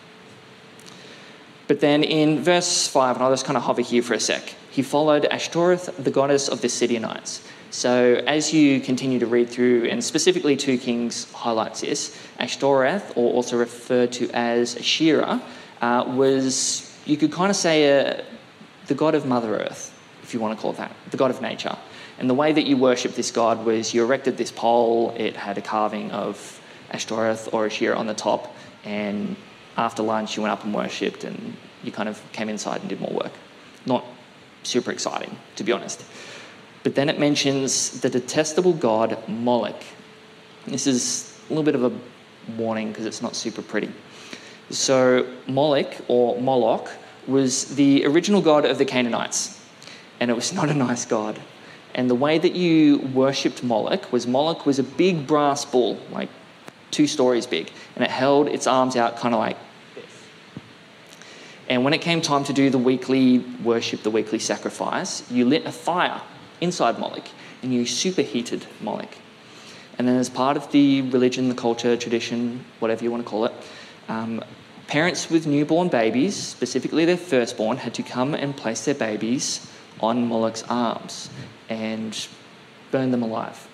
[1.68, 4.54] But then in verse 5, and I'll just kind of hover here for a sec,
[4.70, 7.42] he followed Ashtoreth, the goddess of the Sidonites.
[7.70, 13.32] So as you continue to read through, and specifically 2 Kings highlights this, Ashtoreth, or
[13.32, 15.42] also referred to as Asherah,
[15.80, 18.22] uh, was, you could kind of say, uh,
[18.86, 21.42] the god of Mother Earth, if you want to call it that, the god of
[21.42, 21.76] nature.
[22.18, 25.58] And the way that you worship this god was you erected this pole, it had
[25.58, 26.60] a carving of
[26.92, 29.36] Ashtoreth or Asherah on the top, and
[29.76, 33.00] after lunch you went up and worshipped, and you kind of came inside and did
[33.00, 33.32] more work.
[33.84, 34.04] Not
[34.62, 36.04] super exciting, to be honest.
[36.82, 39.82] But then it mentions the detestable god Moloch.
[40.66, 41.92] This is a little bit of a
[42.56, 43.90] warning because it's not super pretty.
[44.70, 46.88] So, Moloch or Moloch
[47.26, 49.60] was the original god of the Canaanites,
[50.20, 51.40] and it was not a nice god.
[51.94, 56.28] And the way that you worshipped Moloch was Moloch was a big brass bull, like
[56.90, 59.56] two stories big, and it held its arms out kind of like.
[61.68, 65.66] And when it came time to do the weekly worship, the weekly sacrifice, you lit
[65.66, 66.22] a fire
[66.60, 67.28] inside Moloch
[67.62, 69.16] and you superheated Moloch.
[69.98, 73.46] And then, as part of the religion, the culture, tradition, whatever you want to call
[73.46, 73.52] it,
[74.08, 74.44] um,
[74.86, 80.28] parents with newborn babies, specifically their firstborn, had to come and place their babies on
[80.28, 81.30] Moloch's arms
[81.68, 82.28] and
[82.90, 83.68] burn them alive.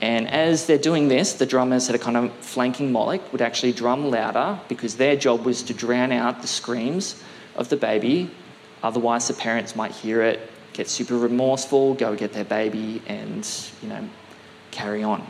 [0.00, 3.72] And as they're doing this, the drummers that are kind of flanking Moloch would actually
[3.72, 7.22] drum louder because their job was to drown out the screams
[7.56, 8.30] of the baby.
[8.82, 13.48] Otherwise, the parents might hear it, get super remorseful, go get their baby, and
[13.82, 14.08] you know,
[14.70, 15.26] carry on.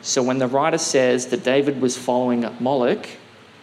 [0.00, 3.06] So when the writer says that David was following Moloch,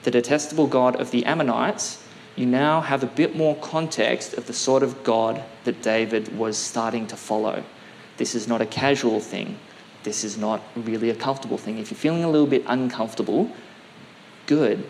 [0.03, 2.03] the detestable god of the Ammonites,
[2.35, 6.55] you now have a bit more context of the sort of God that David was
[6.55, 7.63] starting to follow.
[8.17, 9.57] This is not a casual thing.
[10.03, 11.77] This is not really a comfortable thing.
[11.77, 13.51] If you're feeling a little bit uncomfortable,
[14.45, 14.87] good.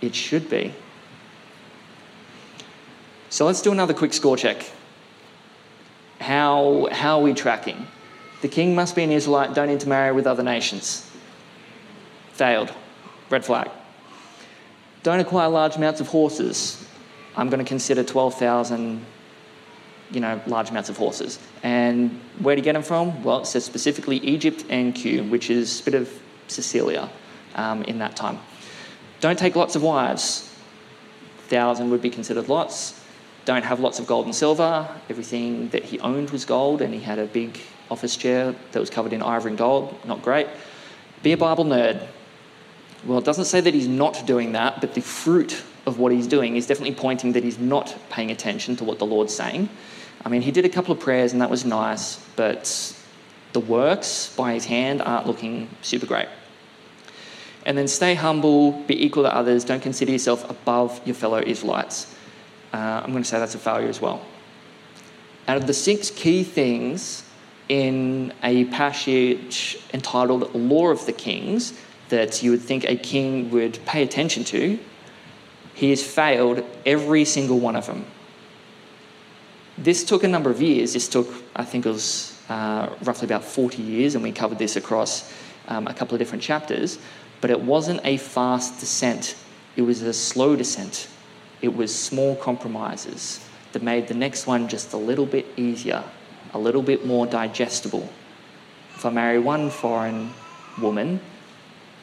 [0.00, 0.74] It should be.
[3.28, 4.70] So let's do another quick score check.
[6.20, 7.86] How, how are we tracking?
[8.42, 11.10] The king must be an Israelite, don't intermarry with other nations.
[12.32, 12.72] Failed.
[13.30, 13.70] Red flag.
[15.02, 16.86] Don't acquire large amounts of horses.
[17.36, 19.04] I'm going to consider 12,000,
[20.10, 21.38] you know, large amounts of horses.
[21.62, 23.22] And where you get them from?
[23.24, 26.10] Well, it says specifically Egypt and Kue, which is a bit of
[26.48, 27.10] Cilicia
[27.54, 28.38] um, in that time.
[29.20, 30.52] Don't take lots of wives.
[31.48, 33.00] Thousand would be considered lots
[33.46, 34.86] don't have lots of gold and silver.
[35.08, 37.58] Everything that he owned was gold, and he had a big
[37.90, 39.96] office chair that was covered in ivory and gold.
[40.04, 40.48] Not great.
[41.22, 42.04] Be a Bible nerd.
[43.04, 46.26] Well, it doesn't say that he's not doing that, but the fruit of what he's
[46.26, 49.68] doing is definitely pointing that he's not paying attention to what the Lord's saying.
[50.24, 52.96] I mean, he did a couple of prayers, and that was nice, but
[53.52, 56.28] the works by his hand aren't looking super great.
[57.64, 62.14] And then stay humble, be equal to others, don't consider yourself above your fellow Israelites
[62.76, 64.20] uh, I'm going to say that's a failure as well.
[65.48, 67.22] Out of the six key things
[67.68, 73.78] in a passage entitled Law of the Kings that you would think a king would
[73.86, 74.78] pay attention to,
[75.76, 78.06] he has failed every single one of them.
[79.76, 80.94] This took a number of years.
[80.94, 84.76] This took, I think it was uh, roughly about 40 years, and we covered this
[84.76, 85.30] across
[85.68, 86.98] um, a couple of different chapters.
[87.42, 89.36] But it wasn't a fast descent,
[89.76, 91.08] it was a slow descent.
[91.60, 96.02] It was small compromises that made the next one just a little bit easier,
[96.54, 98.08] a little bit more digestible.
[98.94, 100.32] If I marry one foreign
[100.80, 101.20] woman,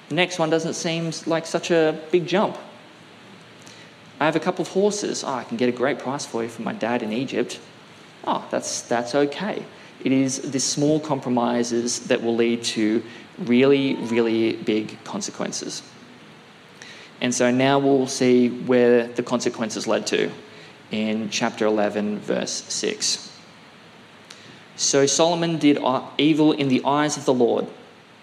[0.09, 2.55] the next one doesn't seem like such a big jump.
[4.23, 5.25] I have a couple of horses.
[5.25, 7.59] Oh, I can get a great price for you from my dad in Egypt.
[8.23, 9.65] Oh, that's, that's okay.
[10.01, 13.03] It is the small compromises that will lead to
[13.37, 15.83] really, really big consequences.
[17.19, 20.31] And so now we'll see where the consequences led to
[20.89, 23.29] in chapter 11, verse 6.
[24.77, 25.79] So Solomon did
[26.17, 27.67] evil in the eyes of the Lord.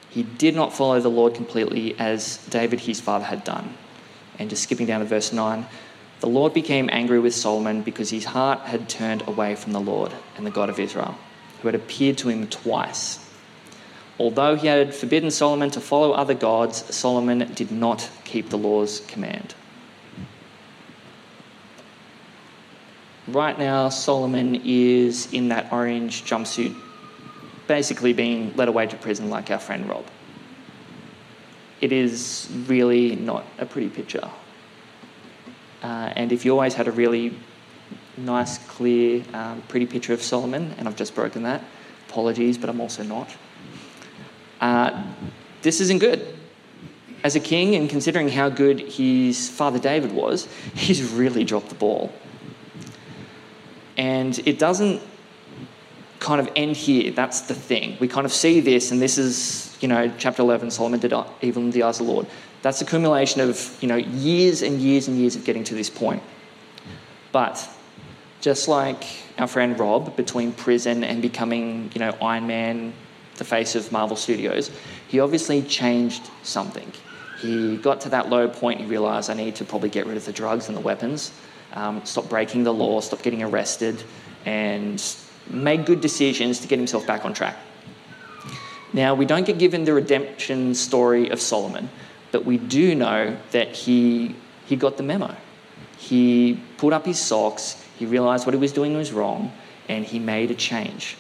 [0.09, 3.75] He did not follow the Lord completely as David his father had done.
[4.39, 5.67] And just skipping down to verse 9
[6.21, 10.13] The Lord became angry with Solomon because his heart had turned away from the Lord
[10.37, 11.17] and the God of Israel,
[11.61, 13.27] who had appeared to him twice.
[14.19, 19.01] Although he had forbidden Solomon to follow other gods, Solomon did not keep the Lord's
[19.01, 19.55] command.
[23.27, 26.77] Right now, Solomon is in that orange jumpsuit,
[27.67, 30.05] basically being led away to prison like our friend Rob.
[31.81, 34.29] It is really not a pretty picture.
[35.83, 37.35] Uh, and if you always had a really
[38.17, 41.65] nice, clear, um, pretty picture of Solomon, and I've just broken that,
[42.09, 43.35] apologies, but I'm also not.
[44.61, 45.03] Uh,
[45.63, 46.37] this isn't good.
[47.23, 51.75] As a king, and considering how good his father David was, he's really dropped the
[51.75, 52.13] ball.
[53.97, 55.03] And it doesn't
[56.19, 57.11] kind of end here.
[57.11, 57.97] That's the thing.
[58.01, 61.13] We kind of see this, and this is, you know, chapter 11 Solomon did
[61.43, 62.27] evil in the eyes of the Lord.
[62.63, 66.23] That's accumulation of, you know, years and years and years of getting to this point.
[67.33, 67.69] But
[68.41, 69.05] just like
[69.39, 72.93] our friend Rob, between prison and becoming, you know, Iron Man,
[73.37, 74.71] the face of Marvel Studios,
[75.09, 76.93] he obviously changed something.
[77.41, 80.27] He got to that low point, he realized I need to probably get rid of
[80.27, 81.33] the drugs and the weapons,
[81.73, 84.03] um, stop breaking the law, stop getting arrested,
[84.45, 85.03] and
[85.49, 87.57] make good decisions to get himself back on track.
[88.93, 91.89] Now, we don't get given the redemption story of Solomon,
[92.33, 94.35] but we do know that he,
[94.67, 95.35] he got the memo.
[95.99, 99.53] He put up his socks, he realized what he was doing was wrong,
[99.89, 101.17] and he made a change.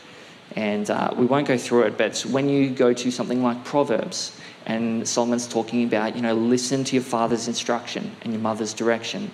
[0.56, 4.40] And uh, we won't go through it, but when you go to something like Proverbs,
[4.66, 9.30] and Solomon's talking about, you know, listen to your father's instruction and your mother's direction.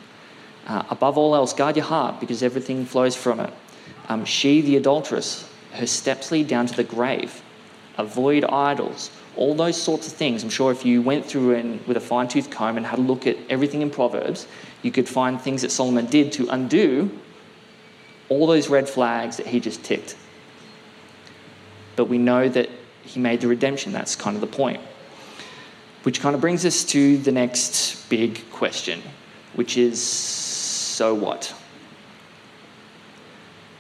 [0.67, 3.53] Uh, above all else, guard your heart because everything flows from it.
[4.09, 7.43] Um, she, the adulteress, her steps lead down to the grave.
[7.99, 10.43] Avoid idols all those sorts of things.
[10.43, 13.03] I'm sure if you went through and with a fine tooth comb and had a
[13.03, 14.47] look at everything in Proverbs,
[14.83, 17.11] you could find things that Solomon did to undo
[18.29, 20.17] all those red flags that he just ticked.
[21.95, 22.71] But we know that
[23.03, 23.93] he made the redemption.
[23.93, 24.81] That's kind of the point.
[26.03, 29.03] Which kind of brings us to the next big question,
[29.55, 31.55] which is so what?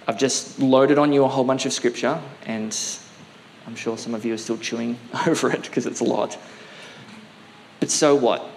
[0.08, 2.72] I've just loaded on you a whole bunch of scripture, and
[3.66, 6.38] I'm sure some of you are still chewing over it because it's a lot.
[7.80, 8.48] But so what?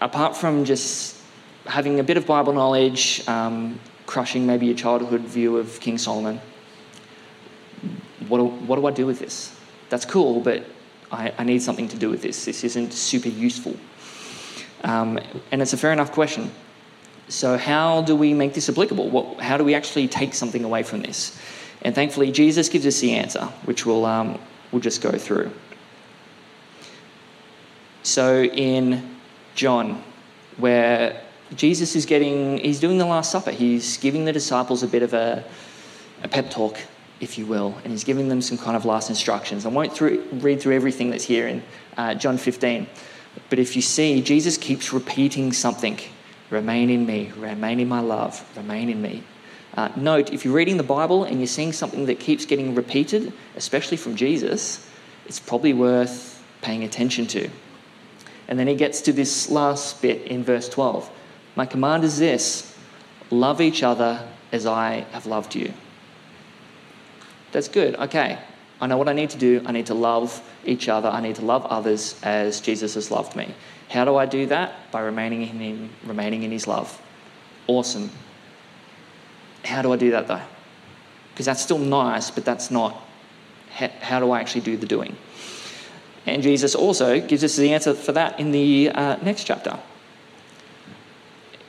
[0.00, 1.20] Apart from just
[1.66, 6.40] having a bit of Bible knowledge, um, crushing maybe your childhood view of King Solomon,
[8.28, 9.54] what do, what do I do with this?
[9.88, 10.64] That's cool, but
[11.10, 12.44] I, I need something to do with this.
[12.44, 13.76] This isn't super useful.
[14.84, 15.18] Um,
[15.50, 16.50] and it's a fair enough question.
[17.28, 19.10] So, how do we make this applicable?
[19.10, 21.38] What, how do we actually take something away from this?
[21.82, 24.38] And thankfully, Jesus gives us the answer, which we'll, um,
[24.72, 25.50] we'll just go through.
[28.02, 29.16] So in
[29.54, 30.02] John,
[30.56, 31.22] where
[31.54, 35.14] Jesus is getting, he's doing the Last Supper, he's giving the disciples a bit of
[35.14, 35.44] a,
[36.22, 36.78] a pep talk,
[37.20, 39.66] if you will, and he's giving them some kind of last instructions.
[39.66, 41.62] I won't through, read through everything that's here in
[41.96, 42.86] uh, John 15,
[43.50, 45.98] but if you see, Jesus keeps repeating something
[46.50, 49.22] remain in me, remain in my love, remain in me.
[49.78, 53.32] Uh, note, if you're reading the Bible and you're seeing something that keeps getting repeated,
[53.54, 54.84] especially from Jesus,
[55.26, 57.48] it's probably worth paying attention to.
[58.48, 61.08] And then he gets to this last bit in verse 12.
[61.54, 62.76] My command is this
[63.30, 65.72] love each other as I have loved you.
[67.52, 67.94] That's good.
[67.94, 68.36] Okay.
[68.80, 69.62] I know what I need to do.
[69.64, 71.08] I need to love each other.
[71.08, 73.54] I need to love others as Jesus has loved me.
[73.90, 74.90] How do I do that?
[74.90, 77.00] By remaining in Him, remaining in His love.
[77.68, 78.10] Awesome.
[79.64, 80.42] How do I do that though?
[81.32, 82.96] Because that's still nice, but that's not
[84.00, 85.16] how, do I actually do the doing?
[86.26, 89.78] And Jesus also gives us the answer for that in the uh, next chapter.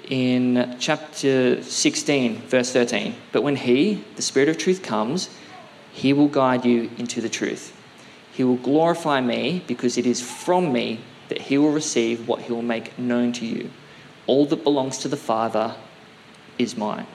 [0.10, 3.16] In chapter 16, verse 13.
[3.32, 5.30] But when He, the Spirit of truth, comes,
[5.94, 7.76] He will guide you into the truth.
[8.34, 12.52] He will glorify me because it is from me that He will receive what He
[12.52, 13.70] will make known to you.
[14.26, 15.76] All that belongs to the Father
[16.58, 17.06] is mine.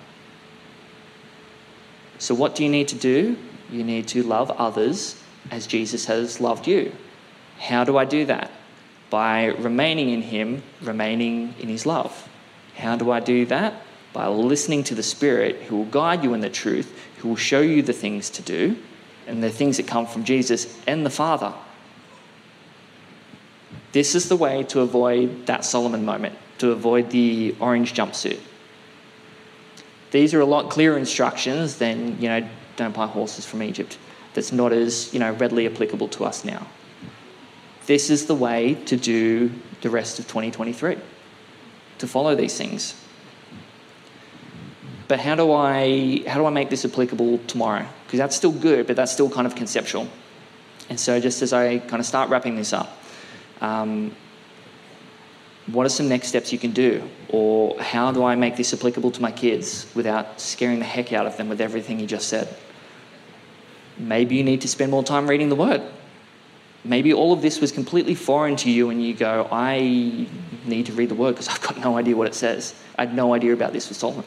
[2.19, 3.37] So, what do you need to do?
[3.71, 6.93] You need to love others as Jesus has loved you.
[7.59, 8.51] How do I do that?
[9.11, 12.29] By remaining in Him, remaining in His love.
[12.77, 13.83] How do I do that?
[14.13, 17.61] By listening to the Spirit who will guide you in the truth, who will show
[17.61, 18.77] you the things to do,
[19.27, 21.55] and the things that come from Jesus and the Father.
[23.93, 28.41] This is the way to avoid that Solomon moment, to avoid the orange jumpsuit.
[30.15, 33.99] These are a lot clearer instructions than, you know, don't buy horses from Egypt.
[34.35, 36.69] That's not as, you know, readily applicable to us now.
[37.87, 39.51] This is the way to do
[39.81, 40.99] the rest of 2023,
[41.99, 42.95] to follow these things.
[45.09, 47.85] but how do I how do I make this applicable tomorrow?
[48.07, 50.07] Because that's still good, but that's still kind of conceptual.
[50.89, 53.03] And so, just as I kind of start wrapping this up,
[53.61, 54.15] um,
[55.67, 57.09] what are some next steps you can do?
[57.29, 61.27] Or how do I make this applicable to my kids without scaring the heck out
[61.27, 62.55] of them with everything you just said?
[63.97, 65.83] Maybe you need to spend more time reading the Word.
[66.85, 70.27] Maybe all of this was completely foreign to you and you go, I
[70.67, 72.75] need to read the Word because I've got no idea what it says.
[72.99, 74.25] I had no idea about this with Solomon.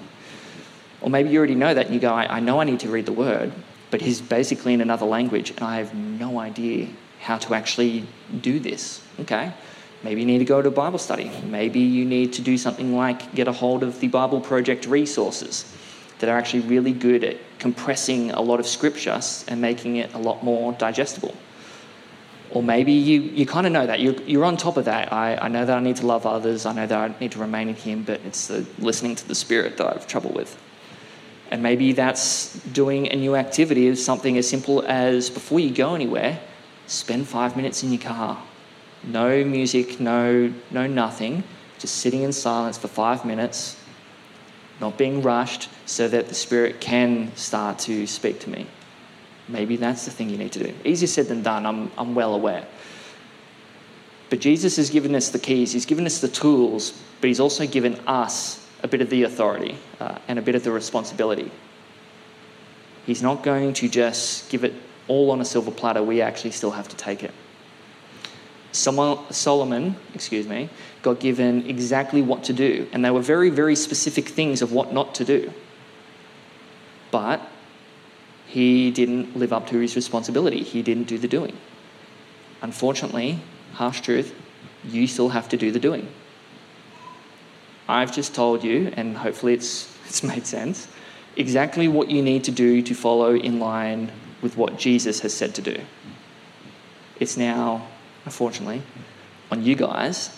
[1.02, 2.90] Or maybe you already know that and you go, I, I know I need to
[2.90, 3.54] read the Word,
[3.92, 6.88] but he's basically in another language and I have no idea
[7.20, 8.08] how to actually
[8.42, 9.02] do this.
[9.20, 9.54] Okay?
[10.08, 11.30] Maybe you need to go to a Bible study.
[11.44, 15.66] Maybe you need to do something like get a hold of the Bible Project resources
[16.20, 20.18] that are actually really good at compressing a lot of scripture and making it a
[20.18, 21.36] lot more digestible.
[22.52, 24.00] Or maybe you, you kind of know that.
[24.00, 25.12] You're, you're on top of that.
[25.12, 26.66] I, I know that I need to love others.
[26.66, 29.36] I know that I need to remain in Him, but it's the listening to the
[29.36, 30.58] Spirit that I have trouble with.
[31.52, 36.40] And maybe that's doing a new activity something as simple as before you go anywhere,
[36.86, 38.42] spend five minutes in your car.
[39.04, 41.44] No music, no, no nothing,
[41.80, 43.80] just sitting in silence for five minutes,
[44.82, 48.68] not being rushed, so that the Spirit can start to speak to me.
[49.48, 50.74] Maybe that's the thing you need to do.
[50.84, 52.66] Easier said than done, I'm, I'm well aware.
[54.30, 57.66] But Jesus has given us the keys, He's given us the tools, but He's also
[57.66, 61.50] given us a bit of the authority uh, and a bit of the responsibility.
[63.06, 64.74] He's not going to just give it
[65.08, 67.32] all on a silver platter, we actually still have to take it.
[68.72, 70.70] Solomon, excuse me,
[71.02, 74.94] got given exactly what to do, and they were very, very specific things of what
[74.94, 75.52] not to do.
[77.12, 77.42] But
[78.48, 80.64] he didn't live up to his responsibility.
[80.64, 81.56] He didn't do the doing.
[82.62, 83.40] Unfortunately,
[83.74, 84.34] harsh truth,
[84.86, 86.08] you still have to do the doing.
[87.88, 90.88] I've just told you, and hopefully it's, it's made sense,
[91.36, 94.12] exactly what you need to do to follow in line
[94.42, 95.80] with what Jesus has said to do.
[97.20, 97.88] It's now,
[98.28, 98.82] unfortunately,
[99.52, 100.38] on you guys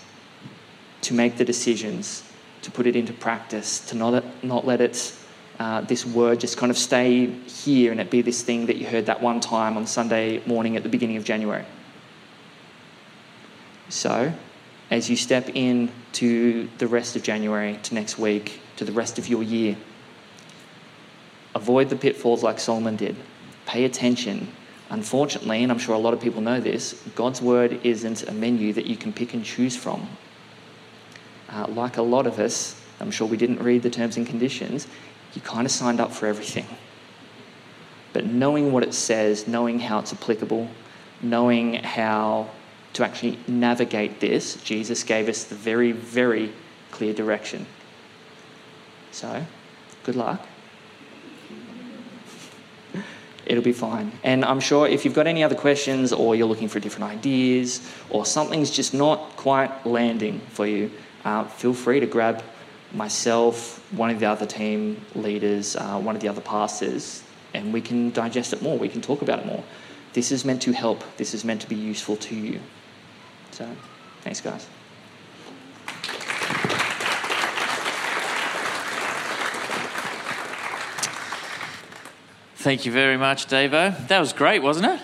[1.02, 2.24] to make the decisions,
[2.62, 5.16] to put it into practice, to not, not let it,
[5.58, 8.86] uh, this word just kind of stay here and it be this thing that you
[8.86, 11.66] heard that one time on Sunday morning at the beginning of January.
[13.90, 14.34] So,
[14.92, 19.18] as you step in to the rest of January, to next week, to the rest
[19.18, 19.76] of your year.
[21.56, 23.16] Avoid the pitfalls like Solomon did.
[23.66, 24.54] Pay attention.
[24.90, 28.74] Unfortunately, and I'm sure a lot of people know this, God's word isn't a menu
[28.74, 30.08] that you can pick and choose from.
[31.50, 34.88] Uh, like a lot of us, I'm sure we didn't read the terms and conditions,
[35.34, 36.66] you kind of signed up for everything.
[38.14, 40.68] But knowing what it says, knowing how it's applicable,
[41.22, 42.50] knowing how
[42.94, 46.52] to actually navigate this, Jesus gave us the very, very
[46.90, 47.68] clear direction.
[49.12, 49.46] So,
[50.04, 50.49] good luck.
[53.50, 54.12] It'll be fine.
[54.24, 57.82] And I'm sure if you've got any other questions or you're looking for different ideas
[58.12, 60.92] or something's just not quite landing for you,
[61.26, 62.44] uh, feel free to grab
[62.94, 67.24] myself, one of the other team leaders, uh, one of the other pastors,
[67.56, 68.78] and we can digest it more.
[68.78, 69.64] We can talk about it more.
[70.14, 72.60] This is meant to help, this is meant to be useful to you.
[73.50, 73.68] So,
[74.22, 74.68] thanks, guys.
[82.60, 84.06] Thank you very much, Davo.
[84.10, 85.00] That was great, wasn't it?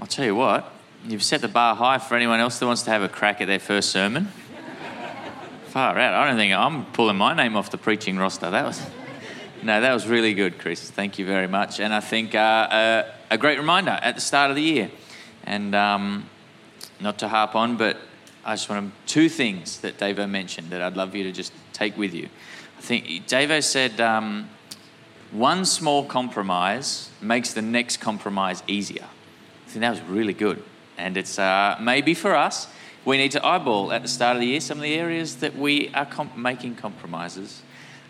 [0.00, 0.72] I'll tell you what,
[1.06, 3.46] you've set the bar high for anyone else that wants to have a crack at
[3.46, 4.26] their first sermon.
[5.66, 6.14] Far out.
[6.14, 8.50] I don't think I'm pulling my name off the preaching roster.
[8.50, 8.84] That was.
[9.62, 10.90] No, that was really good, Chris.
[10.90, 11.78] Thank you very much.
[11.78, 14.90] And I think uh, uh, a great reminder at the start of the year.
[15.44, 16.28] And um,
[16.98, 17.96] not to harp on, but
[18.44, 21.52] I just want to, two things that Davo mentioned that I'd love you to just
[21.72, 22.28] take with you.
[22.76, 24.48] I think Davo said um,
[25.30, 29.04] one small compromise makes the next compromise easier.
[29.04, 30.62] I think that was really good.
[30.96, 32.66] And it's uh, maybe for us,
[33.04, 35.56] we need to eyeball at the start of the year some of the areas that
[35.56, 37.62] we are comp- making compromises.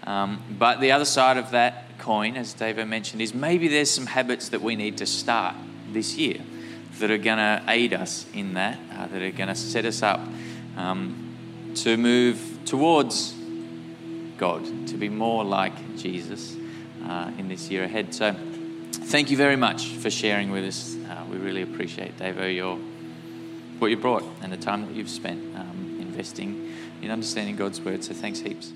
[0.04, 4.06] Um, but the other side of that coin, as Davo mentioned, is maybe there's some
[4.06, 5.56] habits that we need to start
[5.92, 6.40] this year
[7.00, 10.02] that are going to aid us in that, uh, that are going to set us
[10.02, 10.20] up
[10.76, 13.34] um, to move towards
[14.36, 16.57] God, to be more like Jesus
[17.08, 18.14] uh, in this year ahead.
[18.14, 18.34] So,
[18.92, 20.96] thank you very much for sharing with us.
[21.08, 22.78] Uh, we really appreciate, Davo, your
[23.78, 28.04] what you brought and the time that you've spent um, investing in understanding God's word.
[28.04, 28.72] So, thanks heaps.